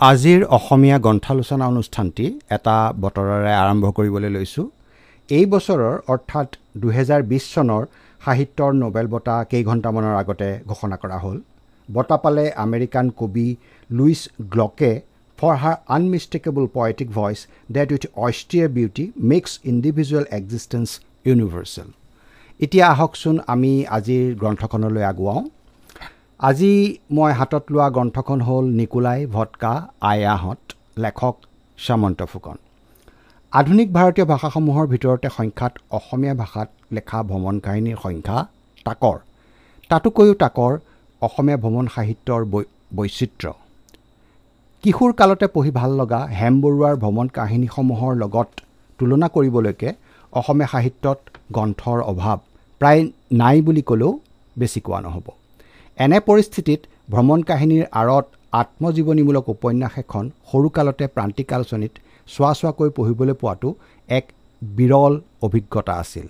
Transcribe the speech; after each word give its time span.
আজিৰ 0.00 0.40
অসমীয়া 0.56 0.98
গ্ৰন্থালোচনা 1.04 1.66
অনুষ্ঠানটি 1.72 2.26
এটা 2.56 2.74
বতৰেৰে 3.02 3.52
আৰম্ভ 3.62 3.84
কৰিবলৈ 3.96 4.30
লৈছোঁ। 4.36 4.66
এই 5.28 5.46
বছৰৰ 5.54 5.94
অৰ্থাৎ 6.14 6.48
দুহেজাৰ 6.82 7.22
বিছ 7.30 7.44
চনৰ 7.54 7.82
সাহিত্যৰ 8.20 8.72
নোবেল 8.82 9.06
বঁটা 9.14 9.36
কেইঘণ্টামানৰ 9.50 10.14
আগতে 10.22 10.48
ঘোষণা 10.70 10.96
কৰা 11.02 11.18
হ'ল। 11.24 11.36
বঁটা 11.88 12.16
পালে 12.24 12.44
আমেৰিকান 12.66 13.06
কবি 13.20 13.48
Louise 13.90 14.20
Gluck 14.54 14.92
for 15.38 15.54
her 15.62 15.76
unmistakable 15.96 16.64
poetic 16.76 17.08
voice 17.18 17.38
that 17.74 17.88
with 17.94 18.04
austere 18.26 18.70
beauty 18.76 19.04
makes 19.32 19.50
individual 19.72 20.24
existence 20.38 20.88
universal 21.28 21.88
এতিয়া 22.60 22.86
আহকচোন 22.94 23.36
আমি 23.52 23.72
আজিৰ 23.96 24.24
গ্ৰন্থখনলৈ 24.42 25.04
আগুৱাওঁ। 25.12 25.42
আজি 26.40 26.72
মই 27.16 27.32
হাতত 27.38 27.64
লোৱা 27.72 27.86
গ্ৰন্থখন 27.94 28.40
হ'ল 28.46 28.64
নিকোলাই 28.78 29.20
ভটকা 29.34 29.72
আয়াহঁত 30.10 30.60
লেখক 31.04 31.36
সামন্ত 31.78 32.20
ফুকন। 32.32 32.56
আধুনিক 33.52 33.88
ভাৰতীয় 33.96 34.26
ভাষাসমূহৰ 34.32 34.86
ভিতৰতে 34.92 35.28
সংখ্যাত 35.38 35.72
অসমীয়া 35.98 36.34
ভাষাত 36.42 36.68
লেখা 36.96 37.18
ভ্ৰমণ 37.30 37.56
কাহিনীৰ 37.64 37.98
সংখ্যা 38.04 38.38
তাকৰ। 38.86 39.16
তাতোকৈও 39.90 40.34
তাকৰ 40.42 40.72
অসমীয়া 41.22 41.58
ভ্ৰমণ 41.62 41.86
সাহিত্যৰ 41.94 42.40
বৈ 42.52 42.64
বৈচিত্ৰ্য। 42.98 43.52
কিশোৰ 44.84 45.10
কালতে 45.20 45.46
পঢ়ি 45.54 45.70
ভাল 45.80 45.90
লগা 46.00 46.20
হেম 46.38 46.54
বৰুৱাৰ 46.62 46.94
ভ্ৰমণ 47.02 47.26
কাহিনীসমূহৰ 47.36 48.12
লগত 48.22 48.48
তুলনা 48.98 49.28
কৰিবলৈকে 49.34 49.88
অসমীয়া 50.32 50.68
সাহিত্যত 50.72 51.18
গ্ৰন্থৰ 51.54 51.98
অভাৱ 52.12 52.38
প্ৰায় 52.80 53.02
নাই 53.40 53.56
বুলি 53.66 53.82
ক'লেও 53.88 54.12
বেছি 54.56 54.80
কোৱা 54.86 55.00
নহ'ব। 55.06 55.28
এনে 56.04 56.18
পৰিস্থিতিত 56.26 56.80
ভ্ৰমণ 57.12 57.40
কাহিনীৰ 57.48 57.86
আঁৰত 58.00 58.26
আত্মজীৱনীমূলক 58.60 59.48
উপন্যাস 59.54 59.94
এখন 60.02 60.24
সৰুকালতে 60.50 61.04
প্ৰান্তিক 61.14 61.48
আলোচনীত 61.56 61.92
চোৱা 62.28 62.50
চোৱাকৈ 62.60 62.88
পঢ়িবলৈ 62.98 63.34
পোৱাটো 63.40 63.68
এক 64.08 64.24
বিৰল 64.62 65.14
অভিজ্ঞতা 65.46 65.94
আছিল। 66.02 66.26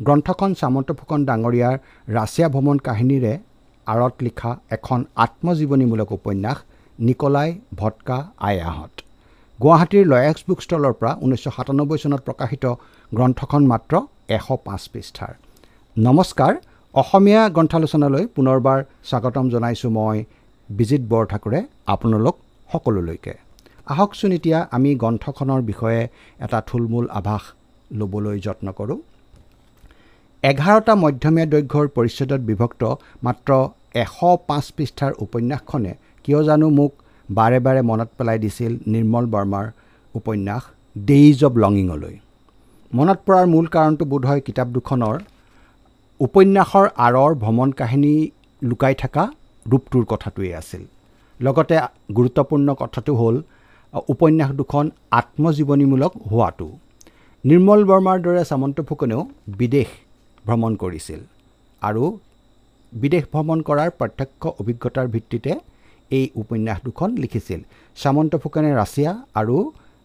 গ্ৰন্থখন 0.00 0.50
সামন্ত 0.60 0.88
ফুকন 0.98 1.20
ডাঙৰীয়াৰ 1.28 1.76
ৰাছিয়া 2.16 2.48
ভ্ৰমণ 2.54 2.76
কাহিনীৰে 2.86 3.32
আঁৰত 3.86 4.14
লিখা 4.26 4.50
এখন 4.76 4.98
আত্মজীৱনীমূলক 5.24 6.08
উপন্যাস 6.18 6.58
নিকলাই 7.06 7.50
ভটকা 7.80 8.18
আয়াহঁত। 8.48 8.92
গুৱাহাটীৰ 9.58 10.04
লয়েক্স 10.12 10.42
বুক 10.48 10.60
ষ্টলৰ 10.64 10.94
পৰা 11.00 11.12
ঊনৈছশ 11.24 11.54
সাতানব্বৈ 11.56 11.98
চনত 12.02 12.20
প্ৰকাশিত 12.28 12.64
গ্ৰন্থখন 13.12 13.62
মাত্ৰ 13.70 13.94
এশ 14.36 14.46
পাঁচ 14.66 14.82
পৃষ্ঠাৰ। 14.92 15.32
নমস্কাৰ 15.96 16.52
অসমীয়া 16.94 17.42
গ্ৰন্থালোচনালৈ 17.56 18.24
পুনৰবাৰ 18.36 18.80
স্বাগতম 19.08 19.50
জনাইছোঁ 19.50 19.90
মই 19.96 20.22
বিজিত 20.68 21.02
বৰঠাকুৰে 21.12 21.60
আপোনালোক 21.94 22.34
সকলোলৈকে। 22.70 23.34
আহকচোন 23.92 24.32
এতিয়া 24.36 24.58
আমি 24.76 24.90
গ্ৰন্থখনৰ 25.02 25.62
বিষয়ে 25.70 26.00
এটা 26.44 26.58
থুলমূল 26.68 27.06
আভাস 27.20 27.44
ল'বলৈ 27.98 28.36
যত্ন 28.46 28.66
কৰোঁ। 28.78 28.98
এঘাৰটা 30.42 30.92
মধ্যমীয়া 31.04 31.46
দৈৰ্ঘ্যৰ 31.52 31.86
পৰিচ্ছেদত 31.96 32.40
বিভক্ত 32.50 32.82
মাত্ৰ 33.24 33.50
এশ 34.02 34.16
পাঁচ 34.48 34.64
পৃষ্ঠাৰ 34.76 35.12
উপন্যাসখনে 35.24 35.92
কিয় 36.24 36.40
জানো 36.48 36.66
মোক 36.78 36.92
বাৰে 37.28 37.58
বাৰে 37.66 37.80
মনত 37.90 38.10
পেলাই 38.18 38.38
দিছিল 38.44 38.72
নিৰ্মল 38.92 39.24
বৰ্মাৰ 39.34 39.66
উপন্যাস 40.14 40.62
ডেইজ 41.08 41.36
অৱ 41.48 41.54
লঙিঙলৈ 41.64 42.14
মনত 42.92 43.18
পৰাৰ 43.26 43.44
মূল 43.52 43.66
কাৰণটো 43.74 44.04
বোধহয় 44.12 44.40
কিতাপ 44.46 44.68
দুখনৰ 44.76 45.16
উপন্যাসৰ 46.20 46.86
আঁৰৰ 47.06 47.32
ভ্ৰমণ 47.42 47.70
কাহিনী 47.80 48.14
লুকাই 48.62 48.94
থকা 49.02 49.22
ৰূপটোৰ 49.66 50.04
কথাটোৱেই 50.12 50.52
আছিল। 50.60 50.82
লগতে 51.40 51.76
গুৰুত্বপূৰ্ণ 52.16 52.68
কথাটো 52.80 53.12
হ'ল 53.20 53.36
উপন্যাস 54.12 54.50
দুখন 54.60 54.84
আত্মজীৱনীমূলক 55.18 56.12
হোৱাটো। 56.30 56.68
নিৰ্মল 57.44 57.80
বৰ্মাৰ 57.90 58.18
দৰে 58.26 58.42
সামন্ত 58.50 58.78
ফুকনেও 58.88 59.22
বিদেশ 59.60 59.88
ভ্ৰমণ 60.46 60.72
কৰিছিল 60.82 61.20
আৰু 61.82 62.04
বিদেশ 62.92 63.24
ভ্ৰমণ 63.32 63.58
কৰাৰ 63.68 63.90
প্ৰত্যক্ষ 63.98 64.42
অভিজ্ঞতাৰ 64.60 65.06
ভিত্তিতে 65.14 65.52
এই 66.10 66.24
উপন্যাস 66.42 66.78
দুখন 66.86 67.08
লিখিছিল। 67.22 67.60
সামন্ত 68.02 68.32
ফুকনে 68.42 68.70
ৰাছিয়া 68.80 69.12
আৰু 69.40 69.56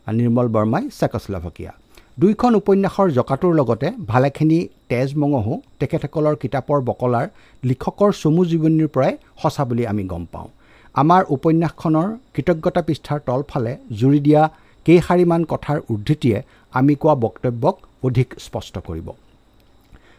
নিৰ্মল 0.07 0.47
বৰ্মাই 0.55 0.83
চেকস্লভাকিয়া 0.99 1.71
দুইখন 2.17 2.55
উপন্যাসৰ 2.61 3.09
জকাটোৰ 3.15 3.53
লগতে 3.59 3.87
ভালেখিনি 4.11 4.57
তেজ 4.91 5.09
মঙহো 5.21 5.55
তেখেতসকলৰ 5.79 6.35
কিতাপৰ 6.43 6.79
বকলাৰ 6.89 7.25
লিখকৰ 7.63 8.11
চমু 8.21 8.41
জীৱনীৰ 8.51 8.89
পৰাই 8.95 9.13
সঁচা 9.41 9.63
বুলি 9.69 9.83
আমি 9.91 10.03
গম 10.11 10.23
পাওঁ। 10.33 10.47
আমাৰ 10.95 11.21
উপন্যাসখনৰ 11.35 12.07
কৃতজ্ঞতা 12.35 12.81
পৃষ্ঠাৰ 12.87 13.19
তলফালে 13.27 13.73
জুৰি 13.99 14.19
দিয়া 14.27 14.43
কেইশাৰীমান 14.85 15.41
কথাৰ 15.51 15.77
উদ্ধৃতিয়ে 15.93 16.37
আমি 16.79 16.93
কোৱা 17.01 17.15
বক্তব্যক 17.25 17.75
অধিক 18.07 18.27
স্পষ্ট 18.45 18.75
কৰিব। 18.87 19.07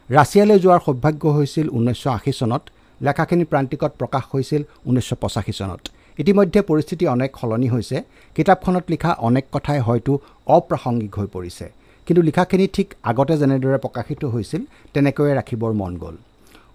ৰাছিয়ালৈ 0.09 0.57
যোৱাৰ 0.63 0.81
সৌভাগ্য 0.87 1.23
হৈছিল 1.37 1.67
ঊনৈছশ 1.77 2.05
আশী 2.17 2.31
চনত। 2.39 2.63
লেখাখিনি 3.05 3.45
প্ৰান্তিকত 3.51 3.91
প্ৰকাশ 4.01 4.23
হৈছিল 4.33 4.61
ঊনৈছশ 4.89 5.11
পঁচাশী 5.23 5.53
চনত। 5.59 5.81
ইতিমধ্যে 6.21 6.59
পৰিস্থিতি 6.69 7.05
অনেক 7.15 7.29
সলনি 7.39 7.67
হৈছে। 7.73 7.97
কিতাপখনত 8.35 8.85
লিখা 8.93 9.11
অনেক 9.27 9.45
কথাই 9.55 9.79
হয়তো 9.87 10.11
অপ্ৰাসংগিক 10.55 11.13
হৈ 11.19 11.29
পৰিছে। 11.35 11.65
কিন্তু 12.07 12.21
লিখাখিনি 12.27 12.65
ঠিক 12.75 12.87
আগতে 13.11 13.35
যেনেদৰে 13.41 13.79
প্ৰকাশিত 13.85 14.21
হৈছিল 14.33 14.61
তেনেকৈয়ে 14.93 15.33
ৰাখিবৰ 15.39 15.71
মন 15.81 15.93
গ'ল। 16.03 16.15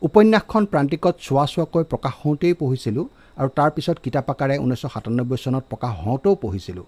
উপন্যাসখন 0.09 0.62
প্ৰান্তিকত 0.72 1.15
চোৱা 1.26 1.44
চোৱাকৈ 1.53 1.84
প্ৰকাশ 1.93 2.15
হওঁতেই 2.22 2.54
পঢ়িছিলোঁ 2.60 3.04
আৰু 3.41 3.48
তাৰপিছত 3.59 3.97
কিতাপ 4.04 4.26
আকাৰে 4.32 4.54
ঊনৈছশ 4.65 4.93
সাতানব্বৈ 4.94 5.38
চনত 5.44 5.65
প্ৰকাশ 5.70 5.93
হওঁতেও 6.03 6.34
পঢ়িছিলোঁ। 6.43 6.87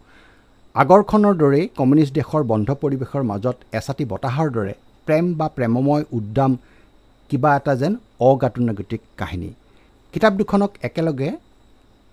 আগৰখনৰ 0.75 1.35
দৰেই 1.43 1.65
কমিউনিষ্ট 1.79 2.13
দেশৰ 2.19 2.43
বন্ধ 2.53 2.69
পৰিৱেশৰ 2.83 3.23
মাজত 3.31 3.57
এচাটি 3.79 4.05
বতাহৰ 4.13 4.49
দৰে 4.57 4.75
প্ৰেম 5.07 5.25
বা 5.39 5.47
প্ৰেমময় 5.57 6.05
উদ্যাম 6.19 6.53
কিবা 7.31 7.51
এটা 7.59 7.73
যেন 7.81 7.93
অগাতানুগতিক 8.29 9.03
কাহিনী। 9.21 9.51
কিতাপ 10.15 10.33
দুখনক 10.41 10.71
একেলগে 10.89 11.31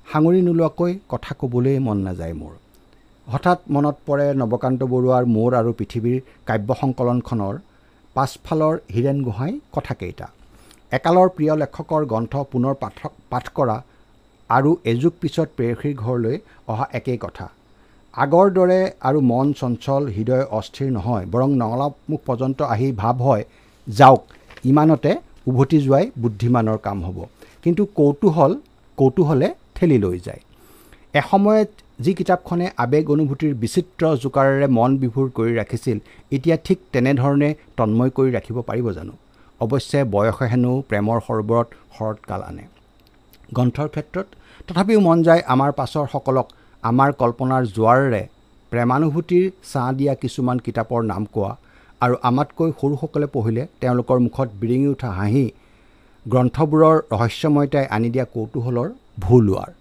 সাঙুৰি 0.08 0.40
নোলোৱাকৈ 0.48 0.92
কথা 1.12 1.32
ক'বলৈ 1.40 1.76
মন 1.86 1.98
নাযায় 2.08 2.36
মোৰ। 2.42 2.54
হঠাৎ 3.28 3.60
মনত 3.76 3.98
পৰে 4.08 4.28
নৱকান্ত 4.42 4.82
বৰুৱাৰ 4.94 5.24
মোৰ 5.36 5.52
আৰু 5.60 5.72
পৃথিৱীৰ 5.80 6.20
কাব্য 6.48 6.70
সংকলনখনৰ 6.82 7.56
পাছফালৰ 8.16 8.76
হীৰেণ 8.94 9.18
গোহাঁই 9.28 9.54
কথাকেইটা। 9.76 10.28
একালৰ 10.98 11.28
প্ৰিয় 11.36 11.54
লেখকৰ 11.62 12.02
গ্ৰন্থ 12.12 12.34
পুনৰ 12.52 12.74
পাঠ 12.82 12.98
পাঠ 13.32 13.46
কৰা 13.58 13.78
আৰু 14.50 14.70
এযুগ 14.92 15.14
পিছত 15.22 15.48
প্ৰেয়সীৰ 15.58 15.96
ঘৰলৈ 16.04 16.36
অহা 16.72 16.86
একেই 17.00 17.20
কথা। 17.26 17.46
আগৰ 18.14 18.48
দৰে 18.58 18.80
আৰু 19.08 19.20
মন 19.32 19.48
চঞ্চল 19.60 20.04
হৃদয় 20.16 20.46
অস্থিৰ 20.60 20.90
নহয় 20.98 21.26
বৰং 21.34 21.50
নঙলামুখ 21.62 22.22
পৰ্যন্ত 22.28 22.60
আহি 22.74 22.88
ভাৱ 23.02 23.16
হয় 23.28 23.44
যাওক 23.88 24.22
ইমানতে 24.72 25.12
উভতি 25.50 25.78
যোৱাই 25.86 26.06
বুদ্ধিমানৰ 26.22 26.78
কাম 26.88 26.98
হ'ব। 27.06 27.18
কিন্তু 27.64 27.84
কৌতূহল 28.00 28.52
কৌতূহলে 28.98 29.48
ঠেলি 29.76 29.98
লৈ 30.06 30.18
যায়। 30.28 30.42
এসময়ত 31.22 31.72
যি 32.04 32.12
কিতাপখনে 32.20 32.66
আৱেগ 32.84 33.10
অনুভূতিৰ 33.14 33.54
বিচিত্ৰ 33.62 34.04
জোকাৰেৰে 34.24 34.68
মন 34.78 34.92
বিভোৰ 35.02 35.26
কৰি 35.38 35.54
ৰাখিছিল 35.56 35.98
এতিয়া 36.36 36.56
ঠিক 36.68 36.78
তেনেধৰণে 36.94 37.50
তন্ময় 37.78 38.12
কৰি 38.18 38.30
ৰাখিব 38.38 38.58
পাৰিব 38.70 38.88
জানো? 38.98 39.14
অৱশ্যে 39.62 40.00
বয়সে 40.14 40.46
হেনো 40.52 40.72
প্ৰেমৰ 40.90 41.18
সৰোবৰত 41.28 41.68
শৰৎকাল 41.96 42.42
আনে। 42.50 42.64
গ্ৰন্থৰ 43.56 43.88
ক্ষেত্ৰত 43.96 44.28
তথাপিও 44.68 45.00
মন 45.08 45.18
যায় 45.28 45.42
আমাৰ 45.54 45.72
পাছৰ 45.80 46.06
সকলক 46.14 46.48
আমাৰ 46.84 47.10
কল্পনাৰ 47.22 47.64
জোৱাৰেৰে 47.76 48.24
প্ৰেমানুভূতিৰ 48.72 49.46
ছাঁ 49.70 49.90
দিয়া 49.98 50.14
কিছুমান 50.22 50.58
কিতাপৰ 50.66 51.02
নাম 51.12 51.24
কোৱা 51.34 51.52
আৰু 52.02 52.16
আমাতকৈ 52.30 52.70
সৰুসকলে 52.80 53.28
পঢ়িলে 53.36 53.64
তেওঁলোকৰ 53.82 54.18
মুখত 54.28 54.48
বিৰিঙি 54.62 54.88
উঠা 54.96 55.10
হাঁহি 55.20 55.46
গ্ৰন্থবোৰৰ 56.26 56.98
ৰহস্যময়তাই 57.14 57.86
আনি 57.96 58.10
দিয়া 58.14 58.26
কৌতূহলৰ 58.34 58.88
ভূ 59.24 59.36
লোৱাৰ 59.48 59.72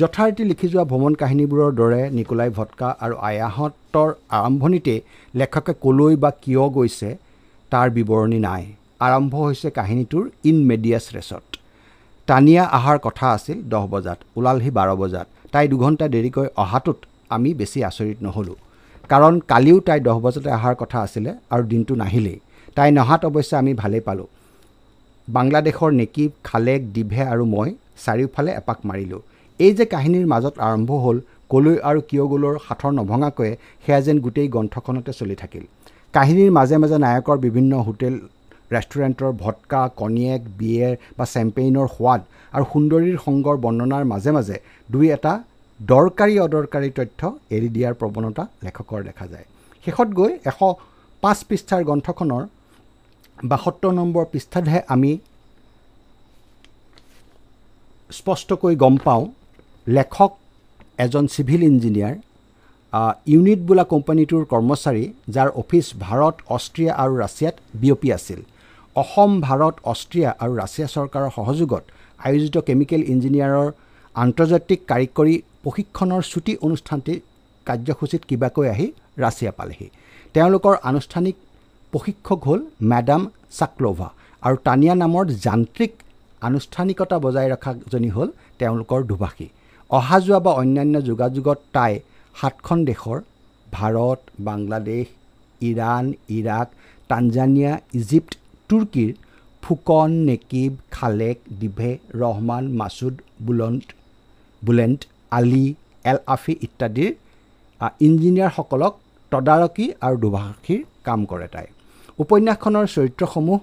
যথাৰীতি 0.00 0.44
লিখি 0.50 0.68
যোৱা 0.72 0.84
ভ্ৰমণ 0.90 1.14
কাহিনীবোৰৰ 1.20 1.72
দৰে 1.78 2.02
নিকোলাই 2.18 2.50
ভটকা 2.58 2.88
আৰু 3.04 3.14
আয়াহঁতৰ 3.28 4.10
আৰম্ভণিতেই 4.36 5.00
লেখকে 5.34 5.72
ক'লৈ 5.84 6.14
বা 6.22 6.30
কিয় 6.42 6.64
গৈছে 6.76 7.08
তাৰ 7.72 7.88
বিৱৰণী 7.96 8.38
নাই। 8.46 8.62
আৰম্ভ 9.06 9.32
হৈছে 9.46 9.68
কাহিনীটোৰ 9.78 10.24
ইন 10.50 10.56
মেডিয়াছ 10.70 11.04
ৰেচত। 11.16 11.44
টানিয়া 12.28 12.64
অহাৰ 12.78 12.98
কথা 13.06 13.26
আছিল 13.36 13.58
দহ 13.72 13.84
বজাত 13.94 14.18
ওলালহি 14.36 14.70
বাৰ 14.78 14.88
বজাত। 15.02 15.26
তাই 15.52 15.68
দুঘণ্টা 15.72 16.06
দেৰিকৈ 16.14 16.46
অহাটোত 16.62 16.98
আমি 17.36 17.50
বেছি 17.60 17.78
আচৰিত 17.88 18.18
নহ'লোঁ। 18.26 18.58
কাৰণ 19.10 19.34
কালিও 19.50 19.78
তাই 19.88 20.00
দহ 20.06 20.16
বজাতে 20.26 20.50
অহাৰ 20.58 20.74
কথা 20.82 20.98
আছিলে 21.06 21.30
আৰু 21.52 21.62
দিনটো 21.72 21.94
নাহিলেই। 22.02 22.38
তাই 22.76 22.88
নহাত 22.98 23.22
অৱশ্যে 23.28 23.54
আমি 23.62 23.72
ভালেই 23.82 24.02
পালোঁ। 24.08 24.28
বাংলাদেশৰ 25.28 25.90
নেকি 26.00 26.24
খালেক 26.48 26.80
ডিভে 26.94 27.22
আৰু 27.32 27.44
মই 27.54 27.68
চাৰিওফালে 28.04 28.50
এপাক 28.60 28.78
মাৰিলোঁ। 28.90 29.20
এই 29.64 29.72
যে 29.78 29.84
কাহিনীৰ 29.94 30.26
মাজত 30.32 30.54
আৰম্ভ 30.68 30.90
হ'ল 31.04 31.18
কলৈ 31.52 31.76
আৰু 31.88 32.00
কিয় 32.08 32.24
গ'লৰ 32.32 32.54
সাঁথৰ 32.66 32.92
নভঙাকৈয়ে 32.98 33.58
সেয়া 33.84 34.00
যেন 34.06 34.16
গোটেই 34.24 34.48
গ্ৰন্থখনতে 34.54 35.12
চলি 35.20 35.36
থাকিল। 35.42 35.64
কাহিনীৰ 36.14 36.50
মাজে 36.58 36.76
মাজে 36.82 36.98
নায়কৰ 37.04 37.38
বিভিন্ন 37.46 37.72
হোটেল 37.86 38.14
ৰেষ্টুৰেণ্টৰ 38.74 39.32
ভটকা 39.42 39.80
কণিয়েক 40.00 40.42
বিয়েৰ 40.60 40.94
বা 41.18 41.24
চেম্পেইনৰ 41.34 41.86
সোৱাদ 41.96 42.20
আৰু 42.54 42.64
সুন্দৰীৰ 42.72 43.18
সংগৰ 43.26 43.56
বৰ্ণনাৰ 43.64 44.04
মাজে 44.12 44.30
মাজে 44.36 44.56
দুই 44.88 45.06
এটা 45.16 45.32
দৰকাৰী 45.80 46.34
অদৰকাৰী 46.46 46.90
তথ্য 46.98 47.20
এৰি 47.56 47.68
দিয়াৰ 47.76 47.94
প্ৰৱণতা 48.00 48.42
লেখকৰ 48.64 49.00
দেখা 49.08 49.26
যায়। 49.32 49.46
শেষত 49.84 50.08
গৈ 50.18 50.32
এশ 50.50 50.58
পাঁচ 51.22 51.38
পৃষ্ঠাৰ 51.48 51.82
গ্ৰন্থখনৰ 51.88 52.42
বাসত্তৰ 53.50 53.92
নম্বৰ 54.00 54.24
পৃষ্ঠাতহে 54.32 54.80
আমি 54.94 55.12
স্পষ্টকৈ 58.10 58.74
গম 58.82 58.96
পাওঁ 59.06 59.24
লেখক 59.86 60.32
এজন 61.04 61.24
চিভিল 61.34 61.62
ইঞ্জিনিয়াৰ 61.70 62.14
ইউনিট 63.32 63.60
বোলা 63.68 63.84
কোম্পানীটোৰ 63.92 64.42
কৰ্মচাৰী 64.52 65.04
যাৰ 65.34 65.48
অফিচ 65.62 65.86
ভাৰত 66.04 66.34
অষ্ট্ৰিয়া 66.56 66.92
আৰু 67.02 67.14
ৰাছিয়াত 67.22 67.54
বিয়পি 67.80 68.08
আছিল। 68.18 68.40
অসম 68.96 69.30
ভাৰত 69.46 69.74
অষ্ট্ৰিয়া 69.92 70.30
আৰু 70.42 70.52
ৰাছিয়া 70.62 70.88
চৰকাৰৰ 70.94 71.30
সহযোগত 71.36 71.82
আয়োজিত 72.26 72.56
কেমিকেল 72.68 73.02
ইঞ্জিনিয়াৰৰ 73.12 73.68
আন্তৰ্জাতিক 74.14 74.80
কাৰিকৰী 74.90 75.34
প্ৰশিক্ষণৰ 75.64 76.22
ছুটী 76.30 76.52
অনুষ্ঠানটিৰ 76.66 77.18
কাৰ্যসূচীত 77.66 78.22
কিবাকৈ 78.28 78.66
আহি 78.74 78.86
ৰাছিয়া 79.24 79.52
পালেহি। 79.58 79.88
তেওঁলোকৰ 80.34 80.74
আনুষ্ঠানিক 80.90 81.36
প্ৰশিক্ষক 81.92 82.40
হ'ল 82.48 82.60
মেডাম 82.92 83.22
চাক্লোভা 83.58 84.08
আৰু 84.42 84.56
টানিয়া 84.66 84.94
নামৰ 85.02 85.24
যান্ত্ৰিক 85.46 85.92
আনুষ্ঠানিকতা 86.48 87.16
বজাই 87.24 87.48
ৰখাজনী 87.54 88.10
হ'ল 88.16 88.28
তেওঁলোকৰ 88.60 89.00
দুভাষী 89.10 89.48
অহা 89.92 90.18
যোৱা 90.24 90.38
বা 90.44 90.52
অন্যান্য 90.60 90.94
যোগাযোগত 91.10 91.58
তাই 91.74 91.92
সাতখন 92.34 92.78
দেশৰ 92.88 93.18
Bharat 93.66 94.20
Bangladesh 94.48 95.04
Iran 95.60 96.04
Iraq 96.36 96.68
Tanzania 97.10 97.72
Egypt 97.98 98.32
তুৰ্কীৰ 98.70 99.10
ফুকন 99.62 100.10
নেকিব 100.28 100.72
খালেক 100.96 101.36
ডিভে 101.60 101.90
ৰহমান 102.22 102.64
মাছুদ 102.80 103.14
বুলণ্ট 103.46 103.86
বুলেণ্ট 104.62 105.00
আলী 105.38 105.66
এল 106.10 106.18
আফি 106.34 106.52
ইত্যাদিৰ 106.66 107.12
ইঞ্জিনিয়াৰসকলক 108.06 108.92
তদাৰকী 109.32 109.86
আৰু 110.06 110.16
দুভাষীৰ 110.24 110.80
কাম 111.06 111.20
কৰে 111.30 111.48
তাই। 111.54 111.66
উপন্যাসখনৰ 112.18 112.86
চৰিত্ৰসমূহ 112.94 113.58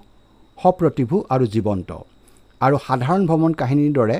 সপ্ৰতিভু 0.57 1.15
আৰু 1.33 1.45
জীৱন্ত। 1.55 1.89
আৰু 2.61 2.75
সাধাৰণ 2.87 3.21
ভ্ৰমণ 3.29 3.51
কাহিনীৰ 3.59 3.93
দৰে 3.99 4.17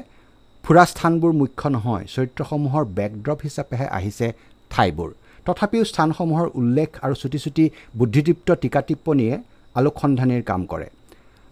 ফুৰা 0.69 0.83
স্থানবোৰ 0.93 1.31
মুখ্য 1.41 1.69
নহয় 1.75 2.03
চৰিত্ৰসমূহৰ 2.15 2.83
বেকড্ৰপ 2.97 3.39
হিচাপেহে 3.45 3.85
আহিছে 3.97 4.27
ঠাইবোৰ। 4.71 5.09
তথাপিও 5.45 5.83
স্থানসমূহৰ 5.91 6.47
উল্লেখ 6.59 6.89
আৰু 7.05 7.15
চুটি 7.21 7.39
চুটি 7.43 7.65
বুদ্ধিদীপ্ত 7.99 8.47
টীকা 8.63 8.81
টিপ্পনীয়ে 8.87 9.33
আলোকসন্ধানীৰ 9.79 10.43
কাম 10.49 10.61
কৰে। 10.71 10.87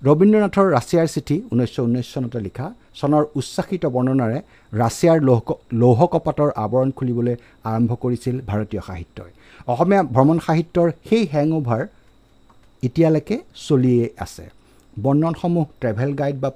ৰবীন্দ্ৰনাথৰ 0.01 0.67
ৰাছিয়াৰ 0.77 1.07
চিঠি 1.15 1.35
ঊনৈছশ 1.51 1.77
ঊনৈছ 1.87 2.07
চনতে 2.13 2.39
লিখা 2.47 2.67
চনৰ 2.99 3.23
উচ্ছ্বাসিত 3.39 3.83
বৰ্ণনাৰে 3.95 4.37
ৰাছিয়াৰ 4.81 5.17
লৌহ 5.27 5.47
লৌহ 5.81 5.99
কপাতৰ 6.13 6.49
আৱৰণ 6.63 6.89
খুলিবলৈ 6.97 7.35
আৰম্ভ 7.71 7.91
কৰিছিল 8.03 8.35
ভাৰতীয় 8.49 8.81
সাহিত্যই। 8.87 9.31
অসমীয়া 9.73 10.03
ভ্ৰমণ 10.15 10.37
সাহিত্যৰ 10.47 10.87
সেই 11.07 11.23
হেংঅভাৰ 11.33 11.81
এতিয়ালৈকে 12.83 13.35
চলিয়ে 13.67 14.05
আছে। 14.25 14.45
বৰ্ণনসমূহ 15.03 15.65
ট্ৰেভেল 15.81 16.11
গাইড 16.19 16.37
বা 16.43 16.49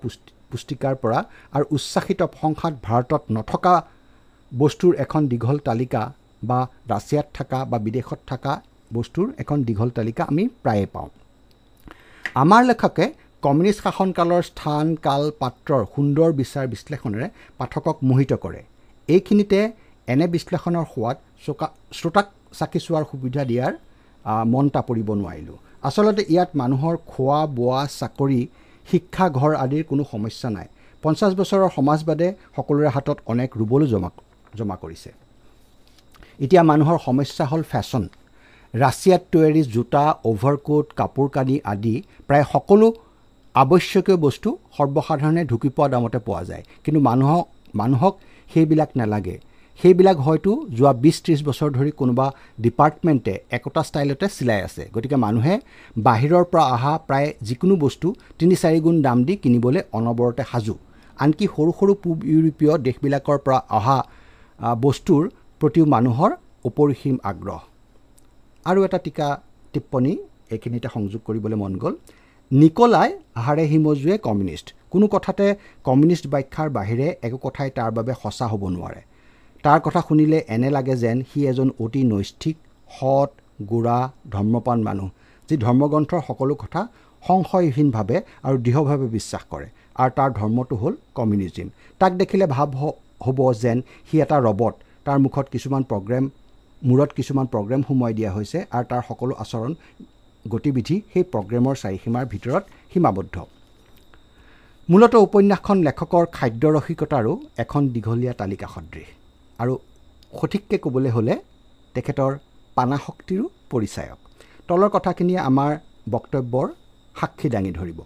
পুস্তিকাৰ 0.52 0.94
পৰা 1.04 1.20
আৰু 1.56 1.66
উচ্ছ্বাসিত 1.76 2.22
প্ৰশংসাত 2.34 2.74
ভাৰতত 2.88 3.24
নথকা 3.36 3.76
বস্তুৰ 4.52 4.94
এখন 5.06 5.22
দীঘল 5.32 5.58
তালিকা 5.68 6.02
বা 6.50 6.60
ৰাছিয়াত 6.92 7.28
থকা 7.38 7.60
বা 7.72 7.78
বিদেশত 7.86 8.20
থকা 8.32 8.54
বস্তুৰ 8.96 9.28
এখন 9.42 9.58
দীঘল 9.68 9.90
তালিকা 9.98 10.24
আমি 10.32 10.44
প্ৰায়ে 10.64 10.88
পাওঁ। 10.94 11.10
আমাৰ 12.44 12.62
লেখকে 12.70 13.06
কমিউনিষ্ট 13.44 13.82
শাসনকালৰ 13.86 14.44
স্থান 14.50 14.86
কাল 15.06 15.24
পাত্ৰৰ 15.42 15.82
সুন্দৰ 15.94 16.30
বিচাৰ 16.40 16.66
বিশ্লেষণেৰে 16.74 17.28
পাঠকক 17.60 17.98
মোহিত 18.10 18.32
কৰে। 18.44 18.62
এইখিনিতে 19.10 19.60
এনে 20.12 20.26
বিশ্লেষণৰ 20.36 20.86
সোৱাদ 20.94 21.18
চোকা 21.46 21.68
শ্ৰোতাক 21.98 22.28
চাকি 22.60 22.80
চোৱাৰ 22.86 23.04
সুবিধা 23.12 23.44
দিয়াৰ 23.52 23.74
মন 24.54 24.66
পৰিব 24.88 25.10
নোৱাৰিলোঁ। 25.20 25.58
আচলতে 25.88 26.24
ইয়াত 26.34 26.50
মানুহৰ 26.62 26.96
খোৱা 27.12 27.40
বোৱা 27.58 27.82
চাকৰি 28.00 28.42
শিক্ষা 28.90 29.26
ঘৰ 29.40 29.52
আদিৰ 29.64 29.84
কোনো 29.92 30.04
সমস্যা 30.14 30.50
নাই। 30.58 30.68
পঞ্চাছ 31.04 31.32
বছৰৰ 31.40 31.70
সমাজবাদে 31.78 32.28
সকলোৰে 32.56 32.90
হাতত 32.96 33.18
অনেক 33.32 33.50
ৰুবলো 33.60 33.86
জমা 33.94 34.10
জমা 34.60 34.76
কৰিছে। 34.84 35.10
এতিয়া 36.46 36.64
মানুহৰ 36.72 36.98
সমস্যা 37.08 37.44
হ'ল 37.52 37.64
ফেশ্বন 37.72 38.04
ৰাছিয়াত 38.74 39.22
তৈয়াৰী 39.32 39.62
জোতা 39.76 40.04
অভাৰকোট 40.32 40.86
কাপোৰ 41.00 41.28
কানি 41.36 41.56
আদি 41.74 41.96
প্ৰায় 42.28 42.46
সকলো 42.54 42.88
আৱশ্যকীয় 43.56 44.18
বস্তু 44.26 44.50
সৰ্বসাধাৰণে 44.78 45.42
ঢুকি 45.52 45.70
পোৱা 45.76 45.88
দামতে 45.94 46.20
পোৱা 46.28 46.42
যায়। 46.50 46.64
কিন্তু 46.84 47.00
মানুহক 47.10 47.46
মানুহক 47.80 48.14
সেইবিলাক 48.52 48.92
নালাগে। 49.00 49.36
সেইবিলাক 49.80 50.18
হয়তো 50.26 50.52
যোৱা 50.78 50.92
বিছ 51.04 51.18
ত্ৰিছ 51.24 51.40
বছৰ 51.48 51.70
ধৰি 51.78 51.92
কোনোবা 52.00 52.26
ডিপাৰ্টমেণ্টে 52.66 53.34
একোটা 53.58 53.82
ষ্টাইলতে 53.90 54.28
চিলাই 54.38 54.62
আছে। 54.68 54.84
গতিকে 54.94 55.18
মানুহে 55.26 55.56
বাহিৰৰ 56.08 56.44
পৰা 56.52 56.64
অহা 56.76 56.94
প্ৰায় 57.08 57.30
যিকোনো 57.48 57.76
বস্তু 57.86 58.08
তিনি 58.40 58.56
চাৰি 58.62 58.80
গুণ 58.86 58.96
দাম 59.06 59.18
দি 59.28 59.34
কিনিবলৈ 59.44 59.82
অনবৰতে 59.98 60.44
সাজু। 60.52 60.76
আনকি 61.24 61.46
সৰু 61.56 61.72
সৰু 61.80 61.94
পূব 62.04 62.18
ইউৰোপীয় 62.32 62.74
দেশবিলাকৰ 62.88 63.38
পৰা 63.46 63.60
অহা 63.78 63.98
বস্তুৰ 64.86 65.24
প্ৰতিও 65.62 65.86
মানুহৰ 65.96 66.32
অপৰিসীম 66.70 67.16
আগ্ৰহ। 67.32 67.60
আৰু 68.66 68.80
এটা 68.88 69.00
টীকা 69.06 69.28
টিপ্পনী 69.74 70.14
এইখিনিতে 70.54 70.88
সংযোগ 70.96 71.22
কৰিবলৈ 71.28 71.58
মন 71.64 71.74
গ'ল। 71.82 71.94
নিকলাই 72.52 73.10
হাড়ে 73.46 73.64
হিমজুৱে 73.72 74.16
কমিউনিষ্ট। 74.28 74.68
কোনো 74.92 75.06
কথাতে 75.14 75.46
কমিউনিষ্ট 75.88 76.26
ব্যাখ্যাৰ 76.34 76.70
বাহিৰে 76.78 77.08
একো 77.26 77.38
কথাই 77.46 77.70
তাৰ 77.78 77.92
বাবে 77.98 78.14
সঁচা 78.24 78.46
হ'ব 78.52 78.64
নোৱাৰে। 78.76 79.02
তাৰ 79.66 79.80
কথা 79.86 80.02
শুনিলে 80.08 80.38
এনে 80.56 80.70
লাগে 80.76 80.96
যেন 81.04 81.18
সি 81.30 81.40
এজন 81.52 81.70
অতি 81.84 82.02
নৈষ্ঠিক 82.12 82.56
সৎ 82.98 83.32
গোড়া 83.72 83.98
ধৰ্মপান 84.34 84.80
মানুহ 84.88 85.10
যি 85.50 85.56
ধৰ্মগ্ৰন্থৰ 85.66 86.22
সকলো 86.30 86.54
কথা 86.64 86.82
সংশয়হীনভাৱে 87.24 88.18
আৰু 88.48 88.58
দৃঢ়ভাৱে 88.66 89.08
বিশ্বাস 89.18 89.44
কৰে। 89.52 89.68
আৰু 90.02 90.12
তাৰ 90.18 90.30
ধৰ্মটো 90.40 90.76
হ'ল 90.82 90.94
কমিউনিজিম। 91.18 91.68
তাক 92.02 92.12
দেখিলে 92.22 92.46
ভাৱ 92.56 92.70
হ'ব 93.26 93.40
যেন 93.64 93.78
সি 94.08 94.16
এটা 94.26 94.38
ৰবট। 94.48 94.74
তাৰ 95.06 95.18
মুখত 95.26 95.46
কিছুমান 95.54 95.84
প্ৰগ্ৰেম 95.92 96.24
মূৰত 96.82 97.12
কিছুমান 97.18 97.46
প্ৰগ্ৰেম 97.54 97.82
সোমোৱাই 97.88 98.14
দিয়া 98.18 98.32
হৈছে 98.36 98.58
আৰু 98.76 98.86
তাৰ 98.92 99.02
সকলো 99.10 99.34
আচৰণ 99.44 99.72
গতিবিধি 100.46 100.96
সেই 101.12 101.24
প্ৰগ্ৰেমৰ 101.34 101.76
চাৰিসীমাৰ 101.84 102.24
ভিতৰত 102.34 102.64
সীমাবদ্ধ। 102.92 103.36
মূলতঃ 104.90 105.24
উপন্যাসখন 105.28 105.78
লেখকৰ 105.88 106.24
খাদ্য 106.38 106.64
ৰসিকতাৰো 106.78 107.34
এখন 107.64 107.82
দীঘলীয়া 107.94 108.34
তালিকা 108.42 108.68
সদৃশ 108.76 109.10
আৰু 109.62 109.74
সঠিককৈ 110.40 110.78
ক'বলৈ 110.84 111.12
হ'লে 111.16 111.36
তেখেতৰ 111.96 112.32
পানাশক্তিৰো 112.78 113.46
পৰিচায়ক। 113.72 114.20
তলৰ 114.68 114.90
কথাখিনিয়ে 114.96 115.42
আমাৰ 115.50 115.72
বক্তব্যৰ 116.14 116.68
সাক্ষী 117.16 117.48
দাঙি 117.54 117.72
ধৰিব। 117.80 118.00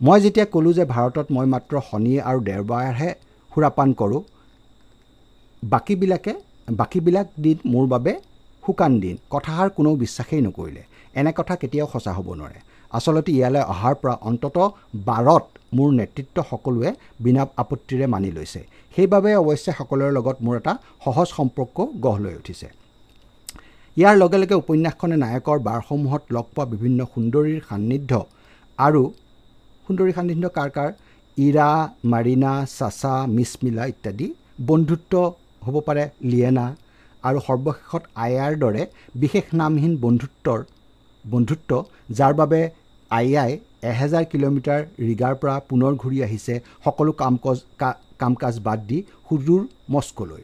মই 0.00 0.18
যেতিয়া 0.24 0.46
ক'লোঁ 0.54 0.72
যে 0.78 0.84
ভাৰতত 0.94 1.26
মই 1.36 1.46
মাত্ৰ 1.54 1.74
শনি 1.88 2.12
আৰু 2.28 2.38
দেওবাৰহে 2.48 3.10
সুৰাপান 3.52 3.88
কৰোঁ 4.00 4.22
বাকীবিলাকে 5.62 6.32
বাকীবিলাক 6.80 7.26
দিন 7.44 7.58
মোৰ 7.72 7.86
বাবে 7.94 8.12
শুকান 8.62 8.92
দিন 9.02 9.16
কথাষাৰ 9.34 9.68
কোনেও 9.76 9.94
বিশ্বাসেই 10.02 10.42
নকৰিলে। 10.46 10.82
এনে 11.18 11.32
কথা 11.38 11.54
কেতিয়াও 11.60 11.88
সঁচা 11.92 12.12
হ'ব 12.16 12.28
নোৱাৰে। 12.40 12.60
আচলতে 12.98 13.30
ইয়ালৈ 13.38 13.62
অহাৰ 13.72 13.94
পৰা 14.02 14.14
অন্তত 14.28 14.56
বাৰত 15.08 15.44
মোৰ 15.76 15.88
নেতৃত্ব 16.00 16.36
সকলোৱে 16.50 16.90
বিনা 17.24 17.42
আপত্তিৰে 17.62 18.06
মানি 18.14 18.30
লৈছে। 18.36 18.60
সেইবাবে 18.94 19.30
অৱশ্যে 19.42 19.72
সকলোৰে 19.78 20.12
লগত 20.18 20.36
মোৰ 20.44 20.54
এটা 20.60 20.72
সহজ 21.04 21.28
সম্পৰ্ক 21.38 21.76
গঢ় 22.04 22.18
লৈ 22.24 22.34
উঠিছে। 22.40 22.68
ইয়াৰ 23.96 24.14
লগে 24.22 24.38
লগে 24.42 24.56
উপন্যাসখনে 24.62 25.16
নায়কৰ 25.24 25.58
বাৰসমূহত 25.68 26.22
লগ 26.36 26.46
পোৱা 26.54 26.64
বিভিন্ন 26.72 27.00
সুন্দৰীৰ 27.14 27.60
সান্নিধ্য 27.68 28.12
আৰু 28.78 29.02
সুন্দৰী 29.86 30.12
সান্নিধ্য 30.16 30.46
কাৰ 30.58 30.70
কাৰ? 30.76 30.90
ইৰা 31.38 31.68
মাৰিনা 32.12 32.52
চাচা 32.78 33.14
মিছমিলা 33.36 33.84
ইত্যাদি 33.92 34.26
বন্ধুত্ব 34.68 35.12
হ'ব 35.64 35.76
পাৰে 35.86 36.04
লিয়েনা 36.30 36.66
আৰু 37.28 37.38
সৰ্বশেষত 37.46 38.02
আয়াৰ 38.24 38.52
দৰে 38.62 38.82
বিশেষ 39.22 39.46
নামহীন 39.60 39.92
বন্ধুত্বৰ 40.04 40.58
বন্ধুত্ব 41.24 41.70
যাৰ 42.18 42.34
বাবে 42.40 42.60
আয়াই 43.18 43.52
এহেজাৰ 43.90 44.24
কিলোমিটাৰ 44.32 44.80
ৰিগাৰ 45.08 45.34
পৰা 45.42 45.54
পুনৰ 45.70 45.92
ঘূৰি 46.02 46.18
আহিছে 46.26 46.54
সকলো 46.84 47.12
কাম 47.22 47.34
কাজ 47.44 47.58
কাম 48.20 48.34
কাজ 48.42 48.54
বাদ 48.66 48.80
দি 48.90 48.98
সুদূৰ 49.28 49.62
মস্কোলৈ। 49.94 50.42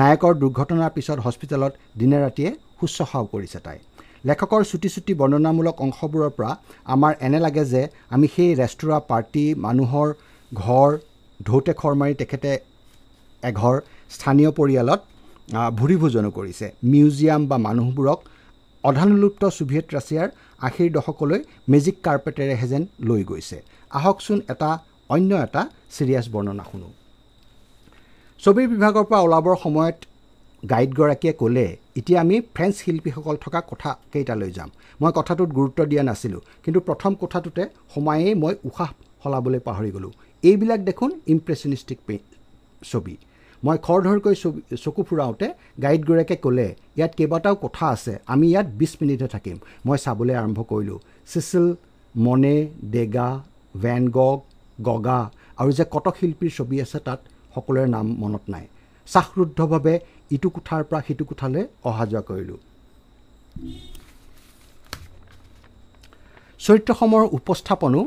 নায়কৰ 0.00 0.32
দুৰ্ঘটনাৰ 0.42 0.90
পিছত 0.96 1.18
হস্পিটেলত 1.26 1.72
দিনে 2.00 2.18
ৰাতিয়ে 2.24 2.50
শুশ্ৰূষাও 2.78 3.24
কৰিছে 3.32 3.58
তাই। 3.66 3.78
লেখকৰ 4.28 4.62
চুটি 4.70 4.88
চুটি 4.94 5.12
বৰ্ণনামূলক 5.20 5.76
অংশবোৰৰ 5.86 6.30
পৰা 6.36 6.50
আমাৰ 6.94 7.12
এনে 7.26 7.40
লাগে 7.46 7.64
যে 7.72 7.82
আমি 8.14 8.26
সেই 8.34 8.50
ৰেষ্টুৰা 8.60 8.98
পাৰ্টি 9.10 9.44
মানুহৰ 9.66 10.08
ঘৰ 10.52 10.90
ঢৌতে 11.46 11.72
খৰ 11.80 11.94
মাৰি 12.00 12.14
তেখেতে 12.20 12.50
এঘৰ 13.42 13.74
স্থানীয় 14.16 14.50
পৰিয়ালত 14.58 15.00
ভূৰি 15.78 15.96
ভোজনো 16.02 16.30
কৰিছে। 16.38 16.66
মিউজিয়াম 16.92 17.42
বা 17.50 17.56
মানুহবোৰক 17.68 18.18
অধানুলুপ্ত 18.88 19.42
ছোভিয়েট 19.58 19.86
ৰাছিয়াৰ 19.96 20.28
আশীৰ 20.68 20.90
দশকলৈ 20.96 21.40
মেজিক 21.72 21.96
কাৰ্পেটেৰেহে 22.06 22.66
যেন 22.72 22.82
লৈ 23.08 23.22
গৈছে। 23.30 23.58
আহকচোন 23.98 24.38
এটা 24.52 24.70
অন্য 25.14 25.30
এটা 25.46 25.62
ছিৰিয়াছ 25.94 26.26
বৰ্ণনা 26.34 26.64
শুনো। 26.70 26.88
ছবিৰ 28.42 28.66
বিভাগৰ 28.74 29.04
পৰা 29.10 29.20
ওলাবৰ 29.26 29.56
সময়ত 29.64 29.98
গাইডগৰাকীয়ে 30.62 31.34
ক'লে 31.40 31.66
এতিয়া 31.98 32.18
আমি 32.24 32.36
ফ্ৰেঞ্চ 32.54 32.74
শিল্পীসকল 32.84 33.36
থকা 33.44 33.60
কোঠা 33.70 33.90
কেইটালৈ 34.12 34.50
যাম। 34.56 34.70
মই 35.00 35.12
কথাটোত 35.18 35.50
গুৰুত্ব 35.58 35.80
দিয়া 35.90 36.02
নাছিলোঁ 36.08 36.42
কিন্তু 36.64 36.80
প্ৰথম 36.88 37.12
কোঠাটোতে 37.20 37.62
সোমায়েই 37.92 38.34
মই 38.42 38.54
উশাহ 38.68 38.90
সলাবলৈ 39.22 39.60
পাহৰি 39.68 39.90
গ'লোঁ। 39.94 40.12
এইবিলাক 40.42 40.80
দেখোন 40.88 41.10
ইম্প্ৰেছনিষ্টিক 41.34 41.98
ছবি। 42.90 43.14
মই 43.64 43.76
খৰধৰকৈ 43.86 44.34
ছবি 44.42 44.60
চকু 44.84 45.00
ফুৰাওঁতে 45.08 45.46
গাইডগৰাকীয়ে 45.82 46.38
ক'লে 46.44 46.68
ইয়াত 46.98 47.12
কেইবাটাও 47.18 47.54
কোঠা 47.64 47.86
আছে 47.94 48.12
আমি 48.32 48.46
ইয়াত 48.52 48.68
বিছ 48.80 48.92
মিনিটহে 49.00 49.28
থাকিম। 49.34 49.56
মই 49.86 49.96
চাবলৈ 50.04 50.34
আৰম্ভ 50.42 50.58
কৰিলোঁ। 50.70 50.98
চিচিল 51.32 51.66
মনে 52.14 52.56
ডেগা 52.94 53.28
ভেন 53.82 54.02
গগ 54.86 55.08
আৰু 55.60 55.70
যে 55.78 55.84
কটক 55.94 56.14
শিল্পীৰ 56.20 56.52
ছবি 56.58 56.76
আছে 56.84 56.98
তাত 57.06 57.20
সকলোৰে 57.54 57.86
নাম 57.94 58.06
মনত 58.22 58.44
নাই। 58.54 58.64
শ্বাসৰুদ্ধভাৱে 59.12 59.94
ইটো 60.34 60.48
কোঠাৰ 60.56 60.82
পৰা 60.88 61.00
সিটো 61.06 61.24
কোঠালৈ 61.30 61.62
অহা 61.88 62.04
যোৱা 62.10 62.22
কৰিলোঁ। 62.28 62.58
চৰিত্ৰসমূহৰ 66.60 67.24
উপস্থাপনো 67.38 68.00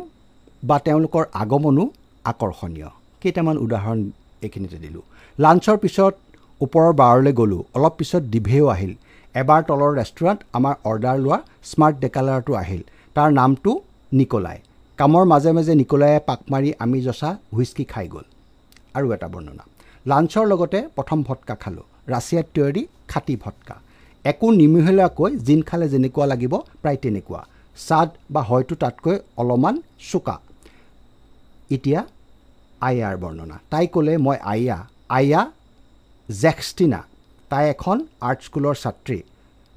বা 0.70 0.78
তেওঁলোকৰ 0.86 1.24
আগমনো 1.42 1.84
আকৰ্ষণীয়। 2.32 2.90
কেইটামান 3.22 3.58
উদাহৰণ 3.66 4.00
এইখিনিতে 4.46 4.78
দিলোঁ। 4.86 5.04
লাঞ্চৰ 5.38 5.78
পিছত 5.84 6.14
ওপৰৰ 6.62 6.92
বাৰলৈ 7.02 7.34
গ'লোঁ। 7.40 7.64
অলপ 7.76 7.94
পিছত 8.00 8.24
ডিভেও 8.34 8.66
আহিল। 8.76 8.94
এবাৰ 9.36 9.62
তলৰ 9.70 9.92
ৰেষ্টুৰেণ্ট 10.00 10.40
আমাৰ 10.58 10.74
অৰ্ডাৰ 10.90 11.18
লোৱা 11.26 11.40
স্মাৰ্ট 11.72 11.96
ডেকালাৰটো 12.00 12.52
আহিল। 12.64 12.82
তাৰ 13.16 13.30
নামটো 13.40 13.72
নিকলাই। 14.14 14.58
কামৰ 15.00 15.24
মাজে 15.32 15.52
মাজে 15.52 15.74
নিকলায়ে 15.82 16.20
পাক 16.20 16.40
মাৰি 16.52 16.70
আমি 16.80 17.00
জচা 17.02 17.30
হুইস্কি 17.54 17.84
খাই 17.94 18.08
গ'ল। 18.14 18.26
আৰু 18.98 19.08
এটা 19.16 19.28
বৰ্ণনা। 19.28 19.64
লাঞ্চৰ 20.06 20.46
লগতে 20.52 20.80
প্ৰথম 20.96 21.20
ভটকা 21.28 21.56
খালোঁ। 21.64 21.88
ৰাছিয়াত 22.14 22.48
তৈয়াৰী 22.56 22.82
খাটি 23.12 23.36
ভটকা। 23.44 23.76
একো 24.26 24.48
নিমিহলীয়াকৈ 24.52 25.32
জিন 25.48 25.62
খালে 25.62 25.88
যেনেকুৱা 25.90 26.26
লাগিব 26.32 26.54
প্ৰায় 26.82 27.00
তেনেকুৱা। 27.02 27.42
ছাদ 27.88 28.10
বা 28.32 28.42
হয়তো 28.42 28.74
তাতকৈ 28.76 29.16
অলপমান 29.38 29.76
চোকা। 30.12 30.36
এতিয়া 31.76 32.00
আয়াৰ 32.82 33.16
বৰ্ণনা। 33.24 33.58
তাই 33.72 33.86
ক'লে 33.94 34.14
মই 34.18 34.38
আয়া 34.54 34.78
আয়া 35.10 35.42
জেক্সটিনা। 36.30 37.00
তাই 37.52 37.66
এখন 37.70 37.98
আৰ্ট 38.28 38.40
স্কুলৰ 38.48 38.76
ছাত্ৰী। 38.84 39.20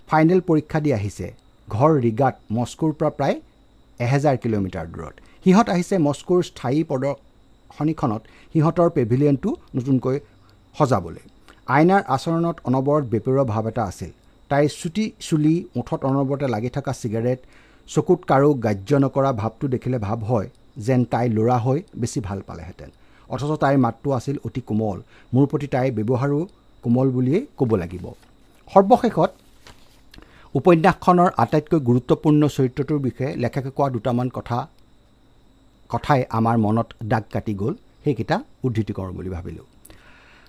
ফাইনেল 0.09 0.41
পৰীক্ষা 0.49 0.79
দি 0.85 0.91
আহিছে। 0.99 1.27
ঘৰ 1.69 1.91
ৰিগাত 2.05 2.35
মস্কোৰ 2.57 2.93
পৰা 2.99 3.11
প্ৰায় 3.19 3.37
এহেজাৰ 4.01 4.37
কিলোমিটাৰ 4.43 4.87
দূৰত। 4.93 5.15
সিহঁত 5.45 5.69
আহিছে 5.75 5.95
মস্কোৰ 6.07 6.41
স্থায়ী 6.51 6.81
প্ৰদৰ্শনীখনত 6.91 8.23
সিহঁতৰ 8.53 8.89
পেভিলিয়নটো 8.97 9.51
নতুনকৈ 9.77 10.17
সজাবলৈ। 10.79 11.25
আইনাৰ 11.77 12.03
আচৰণত 12.15 12.57
অনবৰত 12.69 13.05
বেপেৰুৱা 13.13 13.45
ভাৱ 13.53 13.65
এটা 13.71 13.83
আছিল। 13.91 14.11
তাইৰ 14.51 14.69
চুটি 14.81 15.05
চুলি 15.27 15.55
মুঠত 15.77 16.01
অনবৰতে 16.11 16.47
লাগি 16.55 16.71
থকা 16.77 16.93
চিগাৰেট 17.01 17.39
চকুত 17.89 18.21
কাৰো 18.31 18.49
গ্ৰাহ্য 18.63 18.91
নকৰা 19.05 19.31
ভাৱটো 19.43 19.67
দেখিলে 19.75 19.99
ভাৱ 19.99 20.21
হয়। 20.31 20.49
যেন 20.87 21.01
তাই 21.13 21.27
ল'ৰা 21.37 21.57
হৈ 21.65 21.79
বেছি 22.01 22.19
ভাল 22.29 22.39
পালেহেঁতেন। 22.49 22.91
অথচ 23.31 23.51
তাইৰ 23.63 23.79
মাতটো 23.85 24.09
আছিল 24.19 24.37
অতি 24.47 24.61
কোমল। 24.69 24.99
মোৰ 25.35 25.45
প্ৰতি 25.51 25.67
তাইৰ 25.75 25.91
ব্যৱহাৰো 25.99 26.41
কোমল 26.85 27.09
বুলিয়েই 27.17 27.43
ক'ব 27.59 27.71
লাগিব। 27.83 28.05
সৰ্বশেষত 28.71 29.31
উপন্যাসখনৰ 30.55 31.31
আটাইতকৈ 31.43 31.79
গুৰুত্বপূৰ্ণ 31.89 32.43
চৰিত্ৰটোৰ 32.57 33.01
বিষয়ে 33.07 33.33
লেখকে 33.43 33.71
কোৱা 33.77 33.89
দুটামান 33.97 34.29
কথা 34.37 34.59
কথাই 35.91 36.21
আমাৰ 36.39 36.57
মনত 36.65 36.89
দাগ 37.11 37.25
কাটি 37.33 37.55
গ'ল 37.61 37.75
সেইকেইটা 38.05 38.37
উদ্ধৃতি 38.65 38.93
কৰোঁ 38.99 39.13
বুলি 39.19 39.31
ভাবিলোঁ। 39.37 39.67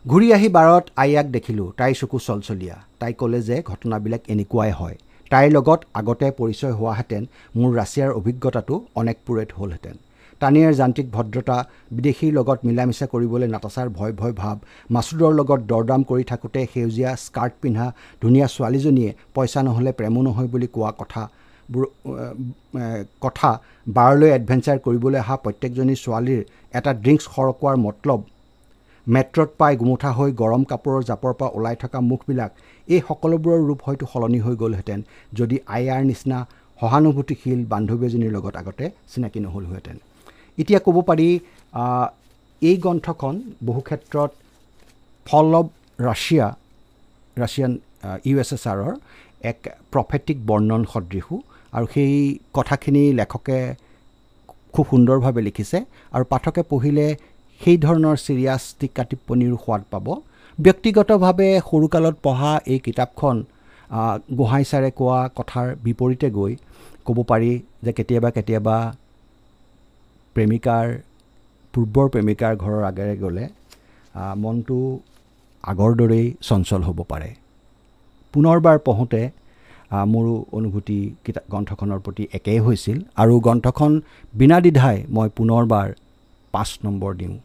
ঘূৰি 0.05 0.27
আহি 0.38 0.48
বাৰত 0.57 0.86
আইয়াক 1.03 1.27
দেখিলোঁ 1.36 1.67
তাইৰ 1.79 1.95
চকু 2.01 2.17
চলচলীয়া। 2.27 2.75
তাই 3.00 3.13
ক'লে 3.19 3.39
যে 3.50 3.55
ঘটনাবিলাক 3.71 4.21
এনেকুৱাই 4.33 4.71
হয়। 4.79 4.98
তাইৰ 5.31 5.50
লগত 5.57 5.79
আগতে 6.00 6.27
পৰিচয় 6.39 6.74
হোৱাহেঁতেন 6.79 7.24
মোৰ 7.57 7.69
ৰাছিয়াৰ 7.79 8.12
অভিজ্ঞতাটো 8.19 8.75
অনেক 8.95 9.17
পুৰেত 9.25 9.50
হ'লহেঁতেন। 9.57 9.95
টানিয়াৰ 10.41 10.74
যান্ত্ৰিক 10.79 11.08
ভদ্ৰতা 11.15 11.58
বিদেশীৰ 11.98 12.31
লগত 12.38 12.60
মিলা 12.67 12.84
মিছা 12.89 13.05
কৰিবলৈ 13.13 13.48
নাটাচাৰ 13.55 13.88
ভয় 13.98 14.13
ভয় 14.19 14.34
ভাৱ 14.41 14.58
মাছুদৰ 14.96 15.31
লগত 15.39 15.60
দৰদাম 15.72 16.01
কৰি 16.10 16.24
থাকোঁতে 16.31 16.62
সেউজীয়া 16.74 17.12
স্কাৰ্ট 17.25 17.53
পিন্ধা 17.62 17.86
ধুনীয়া 18.22 18.48
ছোৱালীজনীয়ে 18.55 19.12
পইচা 19.36 19.62
নহ'লে 19.67 19.91
প্ৰেমো 20.00 20.22
নহয় 20.27 20.50
বুলি 20.53 20.67
কোৱা 20.75 20.91
কথা 21.01 21.24
কথা 23.24 23.50
বাৰলৈ 23.98 24.29
এডভেঞ্চাৰ 24.38 24.77
কৰিবলৈ 24.86 25.19
অহা 25.24 25.36
প্ৰত্যেকজনী 25.43 25.96
ছোৱালীৰ 26.03 26.41
এটা 26.77 26.91
ড্ৰিংকছ 27.03 27.25
সৰকোৱাৰ 27.36 27.77
মতলব। 27.86 28.19
মেট্ৰত 29.08 29.50
পাই 29.60 29.74
গুমুঠা 29.81 30.10
হৈ 30.17 30.29
গৰম 30.41 30.63
কাপোৰৰ 30.72 31.01
জাপৰ 31.10 31.34
পৰা 31.39 31.50
ওলাই 31.58 31.75
থকা 31.84 32.00
মুখবিলাক 32.12 32.51
এই 32.93 33.01
সকলোবোৰৰ 33.08 33.62
ৰূপ 33.69 33.79
হয়তো 33.86 34.05
সলনি 34.12 34.39
হৈ 34.46 34.55
গ'লহেঁতেন 34.62 35.00
যদি 35.39 35.58
আয়াৰ 35.77 36.01
নিচিনা 36.10 36.39
সহানুভূতিশীল 36.79 37.60
বান্ধৱী 37.72 38.05
এজনীৰ 38.08 38.31
লগত 38.38 38.53
আগতে 38.62 38.86
চিনাকি 39.12 39.39
নহ'লহেঁতেন। 39.46 39.98
এতিয়া 40.62 40.80
ক'ব 40.86 40.98
পাৰি 41.10 41.28
এই 42.62 42.75
গ্ৰন্থখন 42.84 43.36
বহু 43.68 43.82
ক্ষেত্ৰত 43.88 44.32
fall 45.28 45.48
of 45.60 45.66
Russia 46.08 46.48
Russian 47.38 47.72
U 48.30 48.36
S 48.44 48.51
S 48.58 48.66
আৰৰ 48.74 48.94
এক 49.51 49.60
প্ৰফেটিক 49.94 50.38
বৰ্ণন 50.50 50.82
সদৃশো 50.94 51.36
আৰু 51.75 51.86
সেই 51.94 52.13
কথাখিনি 52.58 53.04
লেখকে 53.20 53.60
খুব 54.74 54.86
সুন্দৰভাৱে 54.92 55.42
লিখিছে 55.48 55.78
আৰু 56.16 56.24
পাঠকে 56.34 56.62
পঢ়িলে 56.72 57.08
সেই 57.62 57.78
ধৰণৰ 57.86 58.16
চিৰিয়াছ 58.25 58.63
টিকা 58.80 59.04
টিপ্পনীৰো 59.10 59.58
সোৱাদ 59.63 59.84
পাব। 59.92 60.08
ব্যক্তিগতভাৱে 60.58 61.50
সৰুকালত 61.70 62.16
পঢ়া 62.25 62.51
এই 62.74 62.80
কিতাপখন 62.86 63.36
গোহাঁই 64.38 64.63
ছাৰে 64.70 64.89
কোৱা 65.00 65.20
কথাৰ 65.38 65.68
বিপৰীতে 65.86 66.28
গৈ 66.38 66.54
ক'ব 67.06 67.18
পাৰি 67.32 67.51
যে 67.86 67.92
কেতিয়াবা 67.98 68.30
কেতিয়াবা 68.38 68.78
প্ৰেমিকাৰ 70.36 70.86
পূৰ্বৰ 71.74 72.07
প্ৰেমিকাৰ 72.13 72.53
ঘৰৰ 72.63 72.81
আগেৰে 72.91 73.15
গ'লে 73.24 73.45
মনটো 74.43 74.77
আগৰ 75.63 75.91
দৰেই 76.00 76.25
চঞ্চল 76.48 76.81
হ'ব 76.88 77.00
পাৰে। 77.12 77.29
পুনৰবাৰ 78.33 78.77
পঢ়োঁতে 78.88 79.21
মোৰো 80.13 80.33
অনুভূতি 80.57 81.00
কিতাপ 81.25 81.45
গ্ৰন্থখনৰ 81.51 82.00
প্ৰতি 82.05 82.24
একেই 82.38 82.59
হৈছিল 82.65 82.98
আৰু 83.21 83.33
গ্ৰন্থখন 83.45 83.91
বিনা 84.33 84.57
দ্বিধাই 84.65 84.98
মই 85.15 85.27
পুনৰবাৰ 85.38 85.88
পাঁচ 86.53 86.69
নম্বৰ 86.86 87.12
দিওঁ। 87.19 87.36